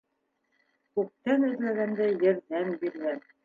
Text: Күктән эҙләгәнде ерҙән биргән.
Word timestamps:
Күктән 0.95 1.47
эҙләгәнде 1.51 2.11
ерҙән 2.27 2.77
биргән. 2.85 3.27